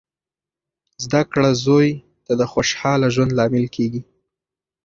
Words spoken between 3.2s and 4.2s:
لامل کیږي.